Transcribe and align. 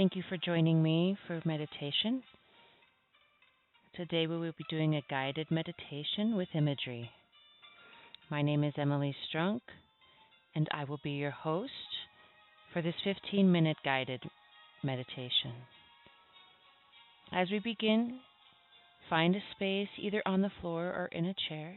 Thank 0.00 0.16
you 0.16 0.22
for 0.30 0.38
joining 0.38 0.82
me 0.82 1.14
for 1.26 1.42
meditation. 1.44 2.22
Today 3.94 4.26
we 4.26 4.38
will 4.38 4.54
be 4.56 4.64
doing 4.70 4.96
a 4.96 5.02
guided 5.10 5.50
meditation 5.50 6.38
with 6.38 6.48
imagery. 6.54 7.10
My 8.30 8.40
name 8.40 8.64
is 8.64 8.72
Emily 8.78 9.14
Strunk, 9.28 9.60
and 10.54 10.66
I 10.72 10.84
will 10.84 11.00
be 11.04 11.10
your 11.10 11.32
host 11.32 11.70
for 12.72 12.80
this 12.80 12.94
15 13.04 13.52
minute 13.52 13.76
guided 13.84 14.22
meditation. 14.82 15.52
As 17.30 17.50
we 17.50 17.58
begin, 17.58 18.20
find 19.10 19.36
a 19.36 19.40
space 19.54 19.90
either 19.98 20.22
on 20.24 20.40
the 20.40 20.52
floor 20.62 20.86
or 20.86 21.10
in 21.12 21.26
a 21.26 21.34
chair. 21.50 21.74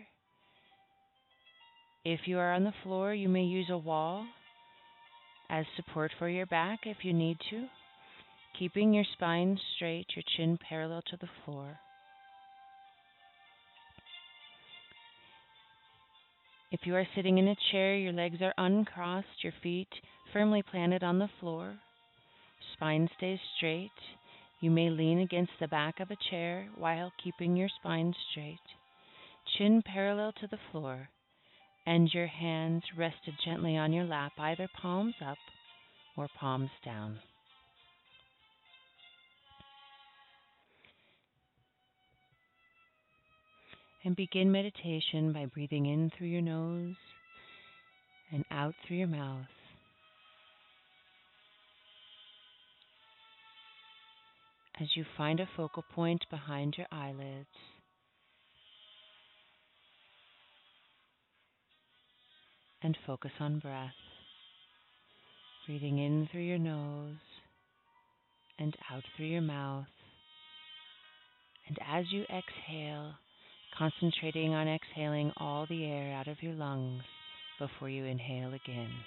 If 2.06 2.22
you 2.24 2.38
are 2.38 2.54
on 2.54 2.64
the 2.64 2.74
floor, 2.84 3.14
you 3.14 3.28
may 3.28 3.44
use 3.44 3.68
a 3.70 3.78
wall 3.78 4.26
as 5.50 5.66
support 5.76 6.14
for 6.18 6.30
your 6.30 6.46
back 6.46 6.80
if 6.86 7.04
you 7.04 7.12
need 7.12 7.36
to, 7.50 7.68
keeping 8.58 8.94
your 8.94 9.06
spine 9.14 9.60
straight, 9.76 10.08
your 10.16 10.24
chin 10.36 10.58
parallel 10.58 11.02
to 11.10 11.18
the 11.18 11.30
floor. 11.44 11.78
If 16.72 16.82
you 16.86 16.96
are 16.96 17.08
sitting 17.16 17.38
in 17.38 17.48
a 17.48 17.56
chair, 17.72 17.96
your 17.96 18.14
legs 18.14 18.42
are 18.42 18.54
uncrossed, 18.58 19.44
your 19.44 19.54
feet 19.62 19.90
firmly 20.32 20.64
planted 20.64 21.04
on 21.04 21.20
the 21.20 21.30
floor, 21.40 21.76
spine 22.74 23.08
stays 23.18 23.40
straight. 23.58 23.92
You 24.62 24.72
may 24.72 24.90
lean 24.90 25.20
against 25.20 25.52
the 25.60 25.68
back 25.68 26.00
of 26.00 26.10
a 26.10 26.18
chair 26.30 26.68
while 26.76 27.12
keeping 27.24 27.56
your 27.56 27.70
spine 27.80 28.14
straight, 28.32 28.58
chin 29.58 29.84
parallel 29.86 30.32
to 30.40 30.48
the 30.48 30.60
floor 30.72 31.10
and 31.86 32.14
your 32.14 32.28
hands 32.28 32.84
rested 32.98 33.34
gently 33.44 33.76
on 33.78 33.92
your 33.92 34.06
lap, 34.06 34.32
either 34.38 34.70
palms 34.82 35.16
up 35.26 35.38
or 36.16 36.28
palms 36.40 36.70
down. 36.86 37.20
And 44.06 44.16
begin 44.16 44.52
meditation 44.52 45.32
by 45.32 45.46
breathing 45.46 45.86
in 45.86 46.12
through 46.18 46.28
your 46.28 46.42
nose 46.42 46.96
and 48.32 48.44
out 48.52 48.74
through 48.86 48.98
your 48.98 49.08
mouth. 49.08 49.46
As 54.82 54.88
you 54.96 55.06
find 55.16 55.40
a 55.40 55.48
focal 55.56 55.84
point 55.96 56.26
behind 56.30 56.76
your 56.78 56.88
eyelids. 56.92 57.48
and 62.84 62.98
focus 63.08 63.32
on 63.40 63.60
breath. 63.60 63.94
Breathing 65.66 65.98
in 65.98 66.28
through 66.32 66.42
your 66.42 66.60
nose 66.60 67.16
and 68.60 68.76
out 68.92 69.04
through 69.16 69.28
your 69.28 69.42
mouth. 69.42 69.86
And 71.68 71.80
as 71.90 72.06
you 72.12 72.24
exhale, 72.24 73.14
concentrating 73.78 74.54
on 74.54 74.68
exhaling 74.68 75.32
all 75.38 75.66
the 75.68 75.86
air 75.86 76.14
out 76.14 76.28
of 76.28 76.42
your 76.42 76.54
lungs 76.54 77.04
before 77.58 77.90
you 77.90 78.06
inhale 78.06 78.54
again. 78.54 79.04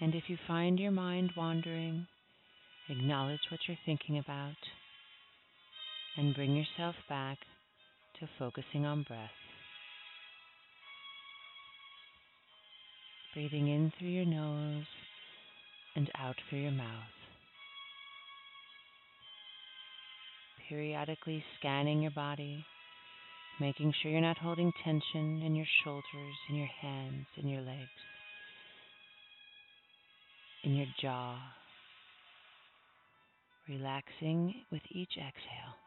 And 0.00 0.14
if 0.14 0.24
you 0.28 0.38
find 0.46 0.80
your 0.80 0.92
mind 0.92 1.32
wandering, 1.36 2.06
acknowledge 2.88 3.42
what 3.50 3.60
you're 3.68 3.76
thinking 3.84 4.18
about 4.18 4.56
and 6.16 6.34
bring 6.34 6.56
yourself 6.56 6.94
back 7.08 7.38
to 8.18 8.28
focusing 8.38 8.84
on 8.84 9.02
breath. 9.02 9.30
Breathing 13.34 13.68
in 13.68 13.92
through 13.98 14.08
your 14.08 14.24
nose 14.24 14.86
and 15.96 16.10
out 16.18 16.36
through 16.48 16.60
your 16.60 16.72
mouth. 16.72 16.86
Periodically 20.68 21.44
scanning 21.58 22.02
your 22.02 22.10
body, 22.12 22.64
making 23.60 23.92
sure 24.00 24.10
you're 24.10 24.20
not 24.20 24.38
holding 24.38 24.72
tension 24.84 25.42
in 25.42 25.54
your 25.54 25.66
shoulders, 25.84 26.36
in 26.48 26.56
your 26.56 26.70
hands, 26.80 27.26
in 27.36 27.48
your 27.48 27.62
legs 27.62 27.88
in 30.62 30.74
your 30.74 30.86
jaw, 31.00 31.38
relaxing 33.68 34.54
with 34.70 34.82
each 34.90 35.16
exhale. 35.16 35.79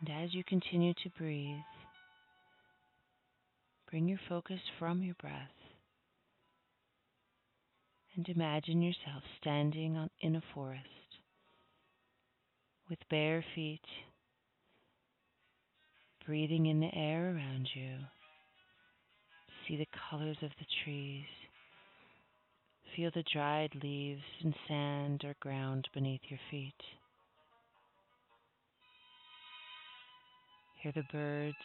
And 0.00 0.24
as 0.24 0.34
you 0.34 0.44
continue 0.44 0.94
to 0.94 1.10
breathe, 1.18 1.56
bring 3.90 4.08
your 4.08 4.20
focus 4.28 4.60
from 4.78 5.02
your 5.02 5.16
breath 5.20 5.34
and 8.16 8.28
imagine 8.28 8.82
yourself 8.82 9.22
standing 9.40 9.96
on, 9.96 10.10
in 10.20 10.36
a 10.36 10.42
forest 10.54 10.84
with 12.88 12.98
bare 13.10 13.44
feet, 13.54 13.84
breathing 16.26 16.66
in 16.66 16.80
the 16.80 16.94
air 16.94 17.34
around 17.34 17.68
you 17.74 17.98
see 19.68 19.76
the 19.76 19.86
colors 20.10 20.38
of 20.42 20.50
the 20.58 20.66
trees. 20.84 21.24
Feel 22.96 23.10
the 23.14 23.24
dried 23.32 23.70
leaves 23.82 24.22
and 24.42 24.54
sand 24.66 25.22
or 25.24 25.34
ground 25.40 25.86
beneath 25.92 26.22
your 26.28 26.40
feet. 26.50 26.74
Hear 30.82 30.92
the 30.94 31.02
birds, 31.10 31.56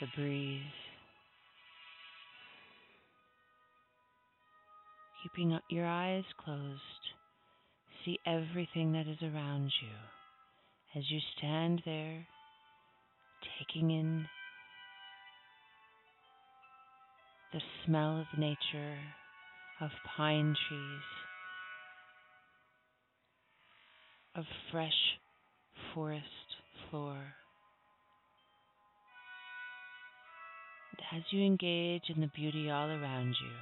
the 0.00 0.06
breeze. 0.16 0.62
Keeping 5.22 5.58
your 5.68 5.84
eyes 5.84 6.24
closed, 6.42 6.80
see 8.04 8.18
everything 8.24 8.92
that 8.92 9.06
is 9.06 9.18
around 9.22 9.72
you 9.82 10.98
as 10.98 11.04
you 11.10 11.18
stand 11.36 11.82
there, 11.84 12.26
taking 13.58 13.90
in 13.90 14.24
the 17.52 17.60
smell 17.84 18.20
of 18.20 18.38
nature, 18.38 18.96
of 19.82 19.90
pine 20.16 20.56
trees, 20.68 21.02
of 24.34 24.44
fresh 24.72 25.18
forest 25.94 26.24
floor. 26.90 27.18
As 31.14 31.22
you 31.30 31.44
engage 31.44 32.02
in 32.08 32.20
the 32.20 32.30
beauty 32.34 32.70
all 32.70 32.88
around 32.88 33.28
you, 33.28 33.52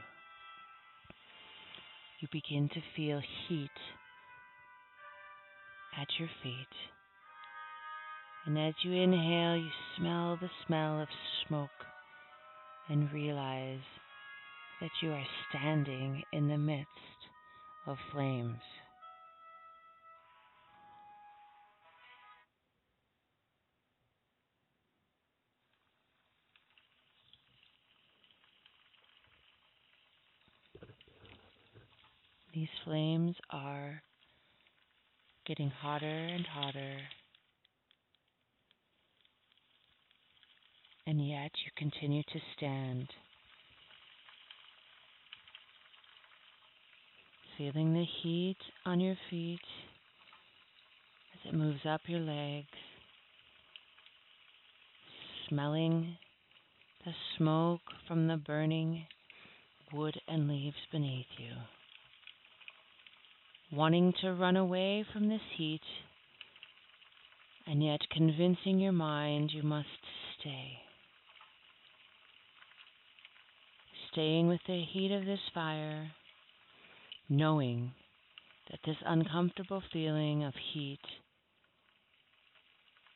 you 2.20 2.28
begin 2.32 2.69
to 2.69 2.80
feel 2.97 3.20
heat 3.48 3.70
at 6.00 6.08
your 6.19 6.28
feet. 6.42 6.66
And 8.46 8.58
as 8.58 8.75
you 8.82 8.92
inhale, 8.92 9.56
you 9.56 9.70
smell 9.96 10.38
the 10.41 10.50
smell 10.66 11.00
of 11.00 11.08
smoke 11.46 11.70
and 12.88 13.12
realize 13.12 13.80
that 14.80 14.91
you 15.02 15.10
are 15.10 15.26
standing 15.48 16.22
in 16.32 16.48
the 16.48 16.58
midst 16.58 16.88
of 17.86 17.96
flames. 18.12 18.60
These 32.56 32.69
flames 32.87 33.37
are 33.50 34.00
getting 35.47 35.69
hotter 35.69 36.06
and 36.06 36.47
hotter 36.47 37.00
and 41.06 41.29
yet 41.29 41.50
you 41.67 41.70
continue 41.76 42.23
to 42.23 42.38
stand, 42.56 43.08
feeling 47.58 47.93
the 47.93 48.06
heat 48.23 48.56
on 48.87 49.00
your 49.00 49.19
feet 49.29 49.61
as 51.35 51.52
it 51.52 51.55
moves 51.55 51.85
up 51.87 52.00
your 52.06 52.20
legs, 52.20 52.69
smelling 55.50 56.17
the 57.05 57.12
smoke 57.37 57.82
from 58.09 58.26
the 58.26 58.38
burning 58.38 59.05
wood 59.93 60.19
and 60.26 60.49
leaves 60.49 60.76
beneath 60.91 61.26
you. 61.37 61.52
Wanting 63.72 64.14
to 64.22 64.32
run 64.32 64.56
away 64.56 65.04
from 65.12 65.28
this 65.28 65.40
heat, 65.56 65.82
and 67.66 67.82
yet 67.84 68.00
convincing 68.10 68.78
your 68.78 68.92
mind 68.92 69.50
you 69.52 69.62
must 69.62 69.88
stay. 70.40 70.78
staying 74.16 74.48
with 74.48 74.60
the 74.66 74.82
heat 74.94 75.12
of 75.12 75.26
this 75.26 75.40
fire, 75.52 76.10
knowing 77.28 77.92
that 78.70 78.80
this 78.86 78.96
uncomfortable 79.04 79.82
feeling 79.92 80.42
of 80.42 80.54
heat, 80.72 80.98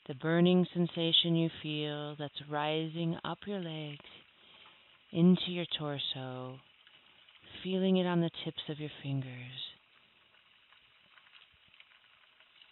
the 0.08 0.14
burning 0.14 0.67
sensation 0.75 1.35
you 1.35 1.49
feel 1.62 2.17
that's 2.19 2.35
rising 2.50 3.17
up 3.25 3.38
your 3.47 3.61
legs 3.61 4.05
into 5.11 5.49
your 5.49 5.64
torso, 5.79 6.58
feeling 7.64 7.97
it 7.97 8.06
on 8.06 8.20
the 8.20 8.31
tips 8.44 8.62
of 8.69 8.79
your 8.79 8.91
fingers, 9.02 9.25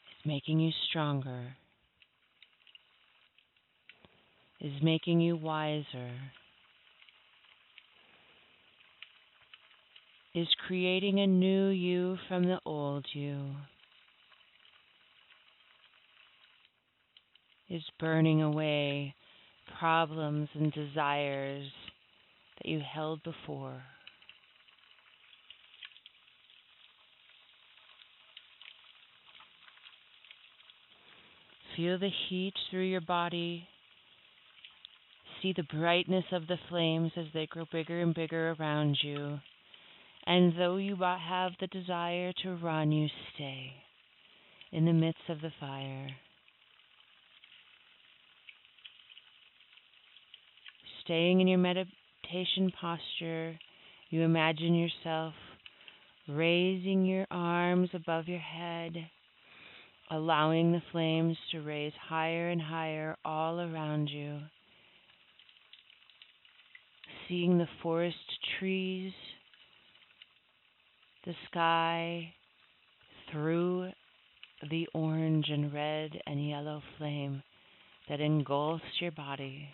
is 0.06 0.16
making 0.28 0.60
you 0.60 0.70
stronger, 0.90 1.56
is 4.60 4.72
making 4.82 5.22
you 5.22 5.34
wiser. 5.36 6.10
is 10.34 10.46
creating 10.69 11.19
a 11.19 11.26
new 11.26 11.69
you 11.69 12.16
from 12.28 12.44
the 12.44 12.60
old 12.64 13.04
you, 13.12 13.40
is 17.69 17.82
burning 17.98 18.42
away 18.42 19.14
problems 19.80 20.48
and 20.54 20.72
desires 20.72 21.66
that 22.58 22.69
you 22.69 22.80
held 22.94 23.20
before. 23.25 23.82
Feel 31.78 31.96
the 31.96 32.10
heat 32.28 32.54
through 32.69 32.86
your 32.86 33.00
body. 33.00 33.69
See 35.40 35.54
the 35.56 35.62
brightness 35.62 36.25
of 36.32 36.48
the 36.48 36.58
flames 36.69 37.12
as 37.16 37.26
they 37.32 37.46
grow 37.46 37.66
bigger 37.70 38.02
and 38.02 38.12
bigger 38.12 38.56
around 38.58 38.98
you. 39.00 39.38
And 40.26 40.54
though 40.58 40.78
you 40.78 40.96
have 40.96 41.52
the 41.60 41.69
desire 41.69 42.32
to 42.42 42.56
run, 42.56 42.90
you 42.90 43.06
stay 43.32 43.70
in 44.72 44.86
the 44.86 44.92
midst 44.92 45.22
of 45.28 45.40
the 45.40 45.52
fire. 45.60 46.08
Staying 51.04 51.40
in 51.40 51.46
your 51.46 51.58
meditation 51.58 52.72
posture, 52.80 53.56
you 54.10 54.22
imagine 54.22 54.75
yourself 54.75 55.34
raising 56.28 57.04
your 57.04 57.26
arms 57.30 57.90
above 57.94 58.26
your 58.26 58.40
head, 58.40 58.94
allowing 60.10 60.72
the 60.72 60.82
flames 60.93 61.37
to 61.52 61.60
raise 61.60 61.93
higher 62.08 62.49
and 62.49 62.60
higher 62.60 63.16
all 63.25 63.60
around 63.60 64.08
you. 64.08 64.38
Seeing 67.28 67.58
the 67.58 67.69
forest 67.82 68.16
trees 68.58 69.12
the 71.28 71.34
sky 71.50 72.32
through 73.31 73.90
the 74.70 74.88
orange 74.94 75.46
and 75.50 75.72
red 75.72 76.11
and 76.26 76.49
yellow 76.49 76.82
flame 76.96 77.43
that 78.08 78.20
engulfs 78.20 78.84
your 78.99 79.11
body. 79.11 79.69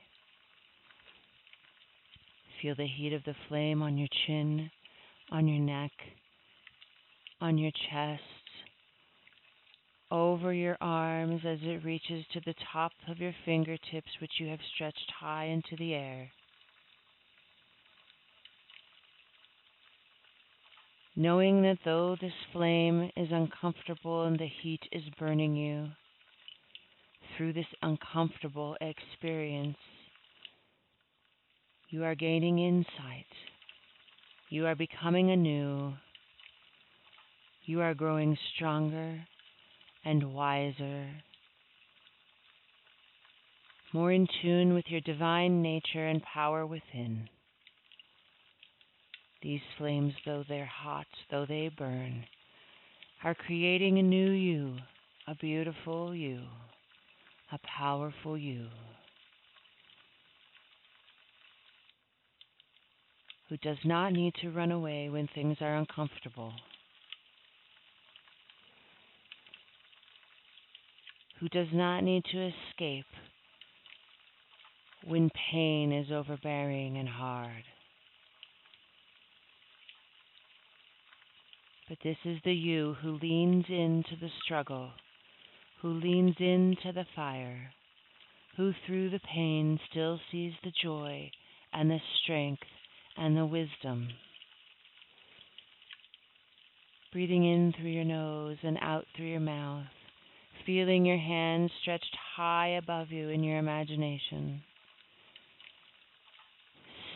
Feel 2.60 2.74
the 2.74 2.88
heat 2.88 3.12
of 3.12 3.22
the 3.24 3.36
flame 3.48 3.82
on 3.82 3.96
your 3.96 4.08
chin, 4.26 4.68
on 5.30 5.46
your 5.46 5.60
neck, 5.60 5.92
on 7.40 7.56
your 7.56 7.70
chest, 7.90 8.22
over 10.14 10.52
your 10.52 10.76
arms 10.80 11.40
as 11.44 11.58
it 11.62 11.84
reaches 11.84 12.24
to 12.32 12.40
the 12.46 12.54
top 12.72 12.92
of 13.08 13.18
your 13.18 13.34
fingertips, 13.44 14.10
which 14.20 14.32
you 14.38 14.48
have 14.48 14.60
stretched 14.74 15.12
high 15.18 15.46
into 15.46 15.76
the 15.76 15.94
air. 15.94 16.30
knowing 21.16 21.62
that 21.62 21.78
though 21.84 22.16
this 22.20 22.32
flame 22.52 23.10
is 23.16 23.28
uncomfortable 23.30 24.24
and 24.24 24.38
the 24.38 24.50
heat 24.62 24.80
is 24.92 25.02
burning 25.18 25.54
you, 25.54 25.86
through 27.36 27.52
this 27.52 27.66
uncomfortable 27.82 28.76
experience, 28.80 29.76
you 31.90 32.02
are 32.02 32.14
gaining 32.14 32.58
insight. 32.58 33.26
You 34.50 34.66
are 34.66 34.74
becoming 34.74 35.30
anew. 35.30 35.92
You 37.64 37.80
are 37.80 37.94
growing 37.94 38.36
stronger 38.54 39.20
and 40.04 40.34
wiser, 40.34 41.06
more 43.92 44.12
in 44.12 44.26
tune 44.42 44.74
with 44.74 44.84
your 44.88 45.00
divine 45.00 45.62
nature 45.62 46.06
and 46.06 46.22
power 46.22 46.66
within. 46.66 47.28
These 49.42 49.60
flames, 49.78 50.14
though 50.26 50.42
they're 50.48 50.66
hot, 50.66 51.06
though 51.30 51.46
they 51.46 51.70
burn, 51.76 52.24
are 53.22 53.34
creating 53.34 53.98
a 53.98 54.02
new 54.02 54.30
you, 54.30 54.76
a 55.28 55.34
beautiful 55.34 56.14
you, 56.14 56.40
a 57.52 57.58
powerful 57.78 58.36
you. 58.36 58.66
Who 63.48 63.56
does 63.58 63.78
not 63.84 64.12
need 64.12 64.34
to 64.42 64.50
run 64.50 64.72
away 64.72 65.08
when 65.08 65.28
things 65.28 65.58
are 65.60 65.76
uncomfortable. 65.76 66.52
Who 71.44 71.50
does 71.50 71.74
not 71.74 72.02
need 72.02 72.24
to 72.32 72.50
escape 72.70 73.04
when 75.04 75.28
pain 75.52 75.92
is 75.92 76.10
overbearing 76.10 76.96
and 76.96 77.06
hard. 77.06 77.64
But 81.86 81.98
this 82.02 82.16
is 82.24 82.38
the 82.46 82.54
you 82.54 82.96
who 83.02 83.18
leans 83.20 83.66
into 83.68 84.16
the 84.18 84.30
struggle, 84.42 84.92
who 85.82 85.90
leans 85.90 86.36
into 86.38 86.92
the 86.94 87.04
fire, 87.14 87.74
who 88.56 88.72
through 88.86 89.10
the 89.10 89.20
pain 89.30 89.78
still 89.90 90.18
sees 90.32 90.54
the 90.64 90.72
joy 90.82 91.30
and 91.74 91.90
the 91.90 92.00
strength 92.22 92.62
and 93.18 93.36
the 93.36 93.44
wisdom. 93.44 94.08
Breathing 97.12 97.44
in 97.44 97.74
through 97.76 97.90
your 97.90 98.04
nose 98.04 98.56
and 98.62 98.78
out 98.80 99.04
through 99.14 99.26
your 99.26 99.40
mouth, 99.40 99.84
feeling 100.66 101.04
your 101.04 101.18
hands 101.18 101.70
stretched 101.82 102.16
high 102.36 102.76
above 102.76 103.10
you 103.10 103.28
in 103.28 103.42
your 103.42 103.58
imagination. 103.58 104.62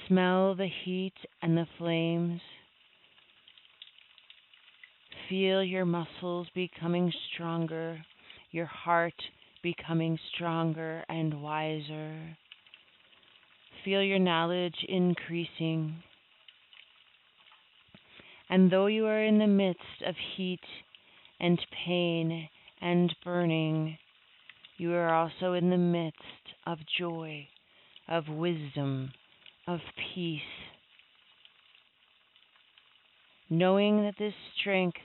Smell 0.07 0.55
the 0.55 0.69
heat 0.85 1.15
and 1.43 1.57
the 1.57 1.67
flames 1.77 2.41
feel 5.29 5.63
your 5.63 5.85
muscles 5.85 6.49
becoming 6.55 7.13
stronger, 7.33 7.99
your 8.51 8.67
heart 8.67 9.15
becoming 9.63 10.19
stronger 10.35 11.05
and 11.09 11.43
wiser. 11.43 12.37
Feel 13.85 14.03
your 14.03 14.19
knowledge 14.19 14.77
increasing. 14.89 16.03
And 18.51 18.71
though 18.71 18.87
you 18.87 19.07
are 19.07 19.23
in 19.23 19.39
the 19.39 19.47
midst 19.47 20.03
of 20.07 20.15
heat 20.37 20.61
and 21.41 21.59
pain 21.87 22.49
and 22.81 23.15
burning, 23.25 23.99
you 24.77 24.93
are 24.95 25.13
also 25.13 25.55
in 25.55 25.71
the 25.71 25.77
midst 25.77 26.23
of 26.67 26.79
joy, 26.99 27.47
of 28.09 28.29
wisdom, 28.29 29.11
of 29.67 29.81
peace. 30.15 30.41
Knowing 33.51 34.03
that 34.03 34.15
this 34.19 34.35
strength 34.61 34.99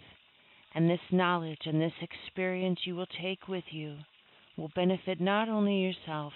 and 0.76 0.90
this 0.90 1.00
knowledge 1.12 1.62
and 1.66 1.82
this 1.82 1.94
experience 2.02 2.80
you 2.86 2.96
will 2.96 3.08
take 3.22 3.48
with 3.48 3.64
you 3.72 3.98
will 4.58 4.72
benefit 4.76 5.20
not 5.20 5.50
only 5.50 5.78
yourself, 5.82 6.34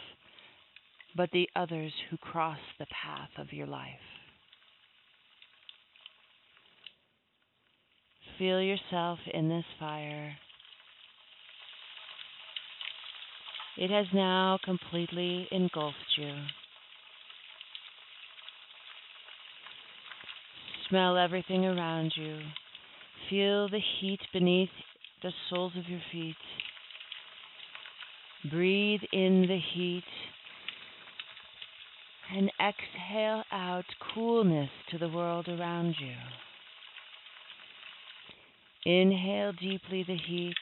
but 1.16 1.30
the 1.32 1.50
others 1.56 1.92
who 2.10 2.18
cross 2.18 2.60
the 2.80 2.86
path 2.86 3.30
of 3.38 3.54
your 3.54 3.68
life. 3.68 3.90
Feel 8.38 8.62
yourself 8.62 9.20
in 9.34 9.50
this 9.50 9.66
fire. 9.80 10.36
It 13.78 13.92
has 13.92 14.08
now 14.12 14.58
completely 14.64 15.48
engulfed 15.52 16.18
you. 16.18 16.34
Smell 20.90 21.16
everything 21.16 21.64
around 21.66 22.14
you. 22.16 22.40
Feel 23.30 23.70
the 23.70 23.82
heat 24.00 24.22
beneath 24.34 24.70
the 25.22 25.32
soles 25.50 25.74
of 25.78 25.88
your 25.88 26.02
feet. 26.12 26.36
Breathe 28.50 29.02
in 29.12 29.42
the 29.42 29.60
heat 29.76 30.04
and 32.36 32.52
exhale 32.60 33.44
out 33.52 33.86
coolness 34.14 34.70
to 34.90 34.98
the 34.98 35.10
world 35.10 35.48
around 35.48 35.96
you. 36.00 36.16
Inhale 38.86 39.52
deeply 39.54 40.04
the 40.08 40.18
heat 40.18 40.56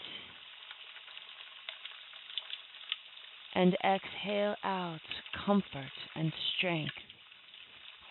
and 3.56 3.76
exhale 3.84 4.56
out 4.64 5.00
comfort 5.46 5.92
and 6.16 6.32
strength 6.58 6.94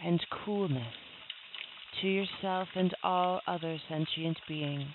and 0.02 0.20
coolness. 0.44 0.94
to 2.00 2.08
yourself 2.08 2.68
and 2.74 2.92
all 3.04 3.40
other 3.46 3.78
sentient 3.88 4.36
beings 4.48 4.88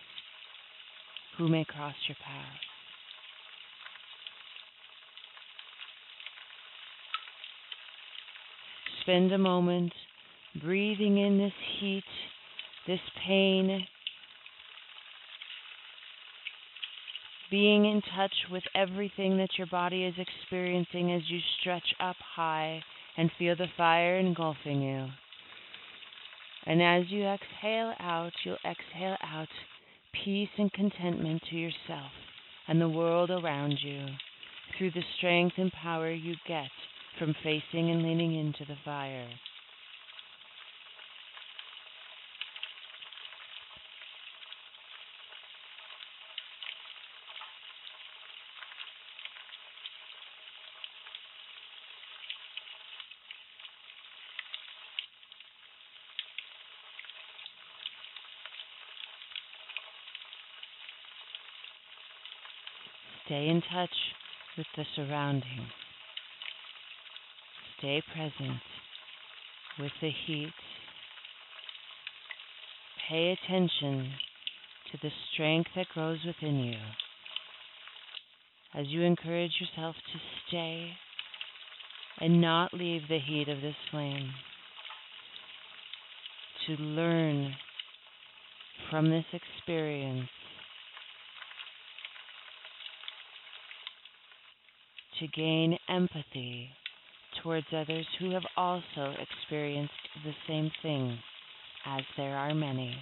who 1.37 1.47
may 1.47 1.63
cross 1.63 1.95
your 2.07 2.17
path. 2.25 2.59
Spend 9.01 9.31
a 9.31 9.37
moment 9.37 9.93
breathing 10.61 11.17
in 11.17 11.37
this 11.37 11.53
heat, 11.79 12.03
this 12.85 12.99
pain, 13.25 13.87
being 17.49 17.85
in 17.85 18.01
touch 18.15 18.33
with 18.51 18.63
everything 18.75 19.37
that 19.37 19.57
your 19.57 19.67
body 19.67 20.05
is 20.05 20.15
experiencing 20.17 21.11
as 21.11 21.21
you 21.29 21.39
stretch 21.59 21.93
up 21.99 22.15
high 22.35 22.81
and 23.17 23.31
feel 23.37 23.55
the 23.55 23.67
fire 23.75 24.17
engulfing 24.17 24.81
you. 24.81 25.07
And 26.65 26.81
as 26.81 27.09
you 27.09 27.25
exhale 27.25 27.93
out, 27.99 28.31
you'll 28.43 28.57
exhale 28.65 29.17
out 29.23 29.47
peace 30.23 30.49
and 30.57 30.71
contentment 30.71 31.41
to 31.49 31.55
yourself 31.55 32.11
and 32.67 32.79
the 32.79 32.89
world 32.89 33.31
around 33.31 33.77
you 33.81 34.05
through 34.77 34.91
the 34.91 35.03
strength 35.17 35.55
and 35.57 35.71
power 35.71 36.11
you 36.11 36.35
get 36.47 36.69
from 37.17 37.35
facing 37.43 37.89
and 37.89 38.03
leaning 38.03 38.35
into 38.35 38.65
the 38.65 38.77
fire. 38.85 39.27
Stay 63.29 63.47
in 63.47 63.61
touch 63.71 63.93
with 64.57 64.65
the 64.75 64.83
surroundings. 64.95 65.69
Stay 67.77 68.01
present 68.11 68.59
with 69.77 69.91
the 70.01 70.09
heat. 70.25 70.49
Pay 73.07 73.37
attention 73.37 74.13
to 74.91 74.97
the 75.03 75.11
strength 75.31 75.69
that 75.75 75.85
grows 75.93 76.17
within 76.25 76.57
you 76.57 76.79
as 78.73 78.87
you 78.87 79.03
encourage 79.03 79.51
yourself 79.61 79.95
to 79.95 80.19
stay 80.47 80.89
and 82.19 82.41
not 82.41 82.73
leave 82.73 83.03
the 83.09 83.19
heat 83.19 83.47
of 83.47 83.61
this 83.61 83.75
flame. 83.91 84.31
To 86.65 86.73
learn 86.81 87.53
from 88.89 89.11
this 89.11 89.25
experience 89.33 90.29
to 95.19 95.27
gain 95.27 95.77
empathy 95.89 96.69
towards 97.43 97.67
others 97.75 98.05
who 98.19 98.31
have 98.31 98.43
also 98.57 99.13
experienced 99.19 99.93
the 100.23 100.33
same 100.47 100.71
thing, 100.81 101.17
as 101.85 102.01
there 102.17 102.35
are 102.35 102.53
many. 102.53 102.95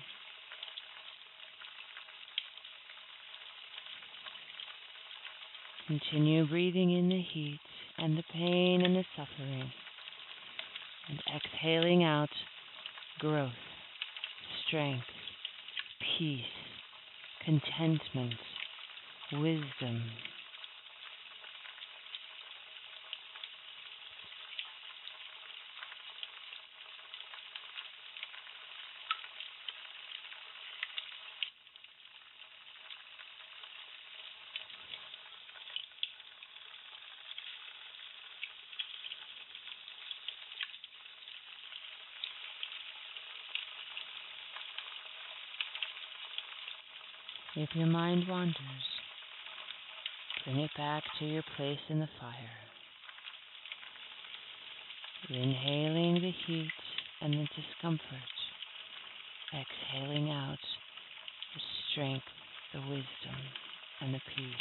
Continue 5.88 6.46
breathing 6.48 6.92
in 6.92 7.08
the 7.08 7.22
heat 7.34 7.60
and 7.98 8.18
the 8.18 8.24
pain 8.34 8.84
and 8.84 8.96
the 8.96 9.06
suffering, 9.16 9.72
and 11.10 11.20
exhaling 11.36 12.04
out 12.04 12.30
growth, 13.20 13.52
strength, 14.68 15.06
peace, 16.18 16.42
contentment, 17.46 18.34
wisdom. 19.34 20.04
If 47.60 47.70
your 47.74 47.88
mind 47.88 48.28
wanders, 48.30 48.56
bring 50.46 50.60
it 50.60 50.70
back 50.78 51.02
to 51.18 51.26
your 51.26 51.42
place 51.56 51.80
in 51.90 52.00
the 52.00 52.10
fire. 52.20 52.32
Inhaling 55.28 56.22
the 56.22 56.32
heat 56.46 56.70
and 57.20 57.34
the 57.34 57.48
discomfort, 57.56 58.04
exhaling 59.56 60.30
out 60.30 60.60
the 61.56 61.62
strength, 61.92 62.28
the 62.76 62.82
wisdom, 62.82 63.42
and 64.02 64.14
the 64.14 64.22
peace. 64.36 64.54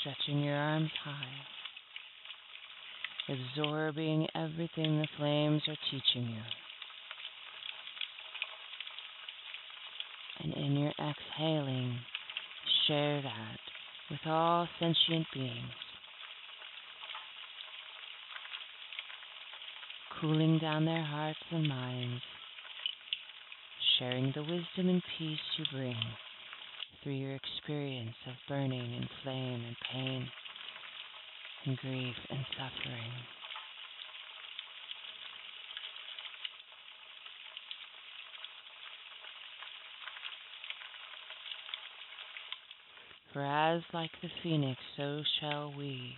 Stretching 0.00 0.42
your 0.42 0.56
arms 0.56 0.90
high 1.04 1.55
absorbing 3.28 4.26
everything 4.34 4.98
the 4.98 5.08
flames 5.16 5.62
are 5.68 5.76
teaching 5.90 6.30
you. 6.30 6.42
And 10.42 10.54
in 10.54 10.76
your 10.76 10.92
exhaling, 10.92 11.98
share 12.86 13.22
that 13.22 13.58
with 14.10 14.20
all 14.26 14.68
sentient 14.78 15.26
beings. 15.34 15.72
Cooling 20.20 20.58
down 20.58 20.84
their 20.84 21.04
hearts 21.04 21.38
and 21.50 21.68
minds, 21.68 22.22
sharing 23.98 24.32
the 24.34 24.42
wisdom 24.42 24.88
and 24.88 25.02
peace 25.18 25.38
you 25.58 25.64
bring 25.72 25.96
through 27.02 27.14
your 27.14 27.34
experience 27.34 28.16
of 28.26 28.34
burning 28.48 28.94
and 28.94 29.08
flame 29.22 29.62
and 29.66 29.76
pain 29.92 30.28
and 31.64 31.76
grief 31.78 32.14
and 32.30 32.44
suffering. 32.56 33.12
For 43.32 43.44
as 43.44 43.82
like 43.92 44.12
the 44.22 44.30
phoenix, 44.42 44.80
so 44.96 45.20
shall 45.40 45.74
we 45.76 46.14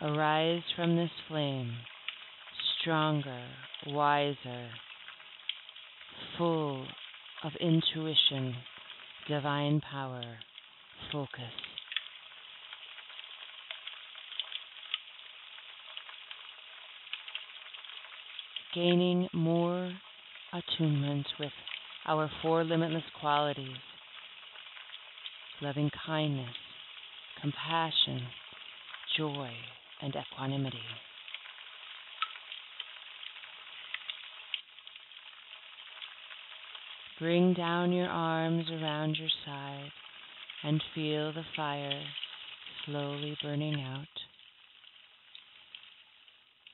arise 0.00 0.62
from 0.74 0.96
this 0.96 1.10
flame, 1.28 1.74
stronger, 2.80 3.44
wiser, 3.88 4.68
full 6.38 6.86
of 7.44 7.52
intuition, 7.60 8.54
divine 9.28 9.82
power, 9.82 10.24
focus. 11.12 11.69
Gaining 18.74 19.28
more 19.32 19.92
attunement 20.52 21.26
with 21.38 21.52
our 22.06 22.30
four 22.42 22.64
limitless 22.64 23.04
qualities 23.20 23.76
loving 25.62 25.90
kindness, 26.06 26.54
compassion, 27.42 28.22
joy, 29.16 29.50
and 30.00 30.14
equanimity. 30.16 30.78
Bring 37.18 37.52
down 37.52 37.92
your 37.92 38.08
arms 38.08 38.64
around 38.70 39.16
your 39.16 39.28
side 39.44 39.90
and 40.64 40.82
feel 40.94 41.32
the 41.34 41.44
fire 41.54 42.02
slowly 42.86 43.36
burning 43.42 43.82
out. 43.82 44.06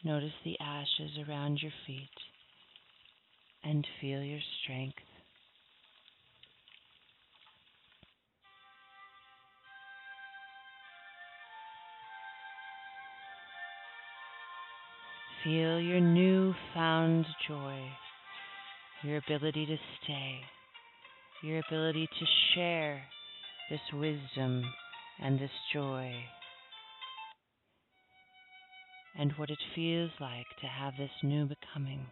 Notice 0.06 0.30
the 0.44 0.56
ashes 0.60 1.10
around 1.28 1.58
your 1.60 1.72
feet 1.84 2.08
and 3.64 3.84
feel 4.00 4.22
your 4.22 4.38
strength. 4.62 4.94
Feel 15.42 15.80
your 15.80 15.98
new-found 15.98 17.26
joy, 17.48 17.88
your 19.02 19.16
ability 19.16 19.66
to 19.66 19.76
stay, 20.04 20.38
your 21.42 21.60
ability 21.68 22.06
to 22.06 22.26
share 22.54 23.02
this 23.70 23.80
wisdom 23.92 24.62
and 25.20 25.40
this 25.40 25.50
joy 25.74 26.14
and 29.18 29.32
what 29.36 29.50
it 29.50 29.58
feels 29.74 30.10
like 30.20 30.46
to 30.60 30.66
have 30.66 30.94
this 30.98 31.10
new 31.22 31.46
becoming. 31.46 32.06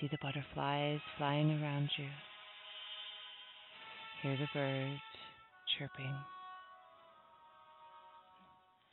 See 0.00 0.08
the 0.10 0.18
butterflies 0.20 1.00
flying 1.16 1.50
around 1.62 1.90
you. 1.96 2.08
Hear 4.22 4.36
the 4.36 4.48
birds 4.52 5.00
chirping. 5.78 6.14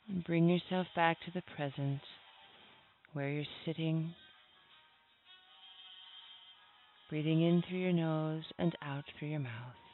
And 0.08 0.24
bring 0.24 0.48
yourself 0.48 0.86
back 0.94 1.18
to 1.24 1.32
the 1.32 1.42
present 1.56 2.00
where 3.12 3.28
you're 3.28 3.44
sitting, 3.64 4.14
breathing 7.08 7.42
in 7.42 7.62
through 7.68 7.78
your 7.78 7.92
nose 7.92 8.44
and 8.58 8.76
out 8.82 9.04
through 9.18 9.28
your 9.28 9.40
mouth. 9.40 9.89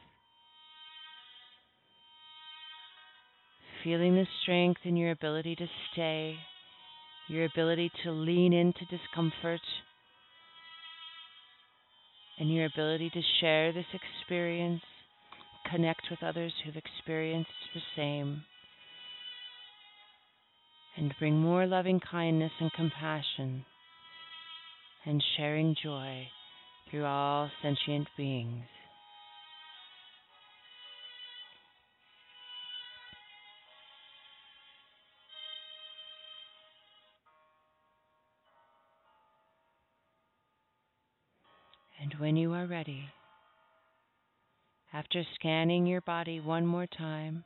Feeling 3.86 4.16
the 4.16 4.26
strength 4.42 4.80
in 4.82 4.96
your 4.96 5.12
ability 5.12 5.54
to 5.54 5.66
stay, 5.92 6.34
your 7.28 7.44
ability 7.44 7.92
to 8.02 8.10
lean 8.10 8.52
into 8.52 8.80
discomfort, 8.86 9.60
and 12.40 12.52
your 12.52 12.66
ability 12.66 13.10
to 13.10 13.20
share 13.40 13.72
this 13.72 13.86
experience, 13.94 14.82
connect 15.70 16.02
with 16.10 16.20
others 16.24 16.52
who've 16.64 16.74
experienced 16.74 17.48
the 17.74 17.80
same 17.94 18.42
and 20.96 21.14
bring 21.20 21.38
more 21.38 21.64
loving 21.64 22.00
kindness 22.00 22.50
and 22.58 22.72
compassion 22.72 23.64
and 25.04 25.22
sharing 25.36 25.76
joy 25.80 26.26
through 26.90 27.04
all 27.04 27.48
sentient 27.62 28.08
beings. 28.16 28.64
And 42.12 42.20
when 42.20 42.36
you 42.36 42.52
are 42.52 42.66
ready, 42.66 43.02
after 44.92 45.24
scanning 45.34 45.86
your 45.86 46.00
body 46.02 46.38
one 46.38 46.64
more 46.64 46.86
time, 46.86 47.42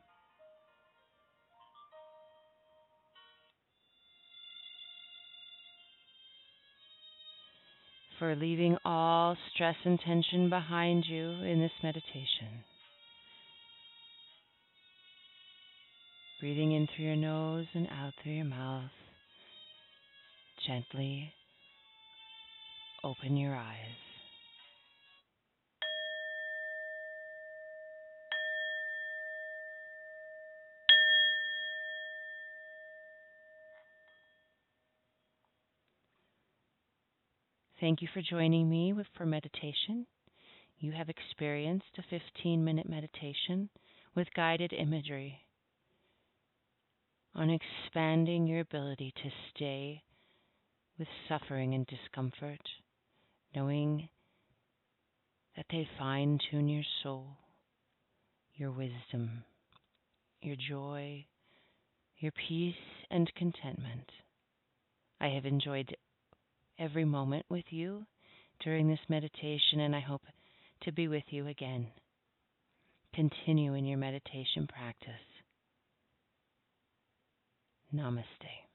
for 8.18 8.36
leaving 8.36 8.76
all 8.84 9.34
stress 9.54 9.76
and 9.86 9.98
tension 9.98 10.50
behind 10.50 11.06
you 11.08 11.30
in 11.42 11.58
this 11.60 11.72
meditation. 11.82 12.62
Breathing 16.38 16.72
in 16.72 16.86
through 16.94 17.06
your 17.06 17.16
nose 17.16 17.66
and 17.72 17.86
out 17.86 18.12
through 18.22 18.32
your 18.32 18.44
mouth. 18.44 18.90
Gently 20.66 21.32
open 23.02 23.38
your 23.38 23.54
eyes. 23.54 24.09
Thank 37.80 38.02
you 38.02 38.08
for 38.12 38.20
joining 38.20 38.68
me 38.68 38.92
for 39.16 39.24
meditation. 39.24 40.04
You 40.80 40.92
have 40.92 41.08
experienced 41.08 41.86
a 41.96 42.02
15 42.10 42.62
minute 42.62 42.86
meditation 42.86 43.70
with 44.14 44.28
guided 44.36 44.74
imagery 44.74 45.38
on 47.34 47.48
expanding 47.48 48.46
your 48.46 48.60
ability 48.60 49.14
to 49.22 49.30
stay 49.54 50.02
with 50.98 51.08
suffering 51.26 51.72
and 51.72 51.86
discomfort, 51.86 52.60
knowing 53.56 54.10
that 55.56 55.64
they 55.70 55.88
fine 55.98 56.38
tune 56.50 56.68
your 56.68 56.84
soul, 57.02 57.28
your 58.56 58.72
wisdom, 58.72 59.42
your 60.42 60.56
joy, 60.68 61.24
your 62.18 62.32
peace 62.46 62.74
and 63.10 63.32
contentment. 63.36 64.10
I 65.18 65.28
have 65.28 65.46
enjoyed 65.46 65.96
every 66.80 67.04
moment 67.04 67.44
with 67.48 67.64
you 67.70 68.04
during 68.64 68.88
this 68.88 68.98
meditation, 69.08 69.80
and 69.80 69.94
I 69.94 70.00
hope 70.00 70.22
to 70.82 70.92
be 70.92 71.08
with 71.08 71.24
you 71.30 71.46
again. 71.46 71.86
Continue 73.14 73.74
in 73.74 73.84
your 73.84 73.98
meditation 73.98 74.66
practice. 74.66 75.12
Namaste. 77.94 78.69